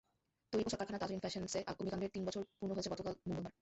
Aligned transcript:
তৈরি 0.53 0.63
পোশাক 0.65 0.79
কারখানা 0.79 1.01
তাজরীন 1.01 1.21
ফ্যাশনসে 1.23 1.59
অগ্নিকাণ্ডের 1.71 2.13
তিন 2.15 2.23
বছর 2.27 2.41
পূর্ণ 2.57 2.71
হয়েছে 2.73 2.91
গতকাল 2.93 3.13
মঙ্গলবার। 3.21 3.53